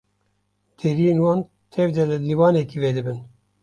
Deriyên 0.83 1.21
wan 1.25 1.39
tev 1.73 1.89
de 1.95 2.03
li 2.09 2.17
lîwanekê 2.27 2.77
vedibin. 2.83 3.19